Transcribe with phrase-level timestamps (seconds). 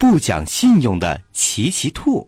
[0.00, 2.26] 不讲信用的奇奇兔。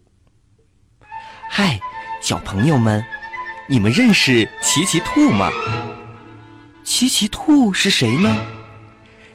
[1.49, 1.81] 嗨，
[2.21, 3.03] 小朋友们，
[3.67, 5.51] 你们认识奇奇兔吗？
[6.85, 8.37] 奇奇兔是谁呢？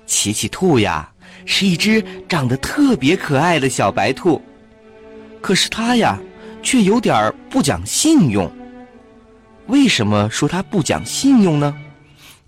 [0.05, 1.11] 奇奇兔呀，
[1.47, 4.39] 是一只长得特别可爱的小白兔。
[5.41, 6.19] 可是它呀，
[6.61, 8.47] 却有点不讲信用。
[9.65, 11.75] 为什么说它不讲信用呢？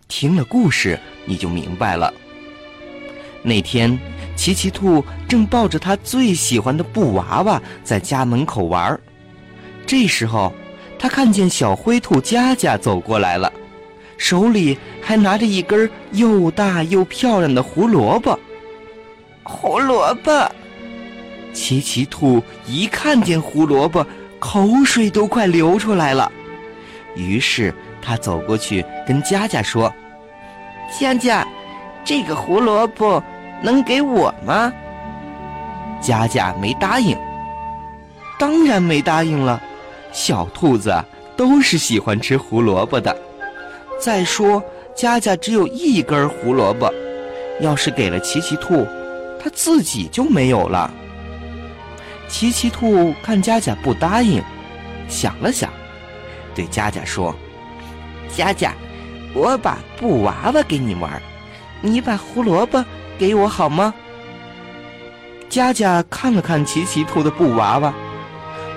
[0.08, 2.14] 听了故事你就明白了。
[3.42, 3.98] 那天，
[4.40, 8.98] 奇奇兔正抱着他最喜欢的布娃娃在家门口玩儿。
[9.86, 10.54] 这时候，
[10.98, 13.52] 他看见小灰兔佳佳走过来了，
[14.18, 18.40] 手里还拿着一根又大又漂亮的胡萝卜。
[19.44, 20.50] 胡萝卜，
[21.52, 24.08] 奇奇兔一看见胡萝卜，
[24.40, 26.32] 口水都快流出来了。
[27.14, 29.94] 于是他走过去跟佳佳说
[30.98, 31.46] ：“佳佳。”
[32.06, 33.22] 这个胡萝卜
[33.62, 34.72] 能给我吗？
[36.02, 37.18] 佳佳没答应。
[38.40, 39.62] 当然没答应了，
[40.12, 40.94] 小兔子
[41.36, 43.16] 都是喜欢吃胡萝卜的。
[44.00, 44.64] 再说，
[44.96, 46.90] 佳佳只有一根胡萝卜，
[47.60, 48.88] 要是给了奇奇兔，
[49.44, 50.90] 它自己就没有了。
[52.30, 54.42] 奇奇兔看佳佳不答应，
[55.10, 55.70] 想了想，
[56.56, 57.36] 对佳佳说
[58.34, 58.74] ：“佳佳，
[59.34, 61.22] 我把布娃娃给你玩。”
[61.82, 62.84] 你把胡萝卜
[63.20, 63.94] 给我好吗？
[65.50, 67.94] 佳佳看了看奇奇兔的布娃娃，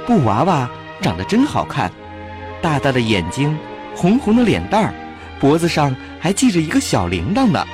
[0.04, 0.68] 布娃娃
[1.00, 1.88] 长得真好看，
[2.60, 3.56] 大大的眼睛，
[3.94, 4.94] 红红的脸蛋儿，
[5.38, 7.64] 脖子上还系着一个小铃铛呢。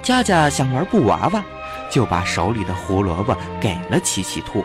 [0.00, 1.44] 佳佳想玩布娃娃，
[1.90, 4.64] 就把手里的胡萝卜给了奇奇兔。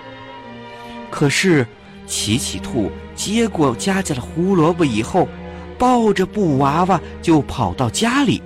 [1.10, 1.68] 可是，
[2.08, 5.28] 奇奇兔接过佳佳的胡萝卜以后，
[5.78, 8.42] 抱着布娃娃就跑到家里。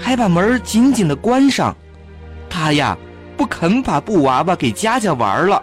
[0.00, 1.76] 还把门紧紧的关上，
[2.48, 2.96] 他呀
[3.36, 5.62] 不肯把布娃娃给佳佳玩了。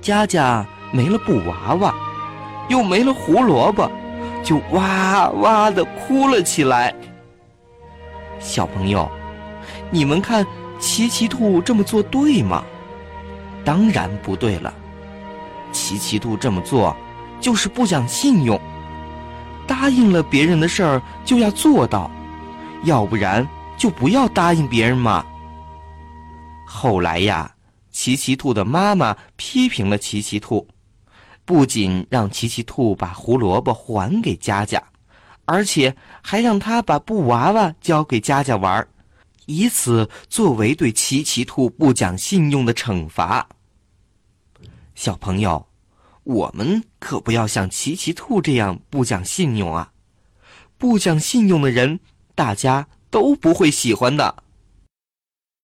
[0.00, 1.94] 佳佳没了布娃娃，
[2.68, 3.90] 又没了胡萝卜，
[4.42, 6.94] 就哇哇的哭了起来。
[8.38, 9.08] 小朋友，
[9.90, 10.44] 你们看
[10.78, 12.64] 奇奇兔这么做对吗？
[13.64, 14.72] 当然不对了，
[15.70, 16.96] 奇奇兔这么做
[17.40, 18.58] 就是不讲信用，
[19.66, 22.10] 答应了别人的事儿就要做到。
[22.84, 23.46] 要不然
[23.76, 25.24] 就不要答应别人嘛。
[26.66, 27.54] 后来呀，
[27.90, 30.66] 奇奇兔的妈妈批评了奇奇兔，
[31.44, 34.82] 不仅让奇奇兔把胡萝卜还给佳佳，
[35.44, 38.86] 而且还让他把布娃娃交给佳佳玩，
[39.46, 43.46] 以此作为对奇奇兔不讲信用的惩罚。
[44.94, 45.66] 小朋友，
[46.24, 49.90] 我们可不要像奇奇兔这样不讲信用啊！
[50.78, 52.00] 不讲信用的人。
[52.40, 54.36] 大家都不会喜欢的。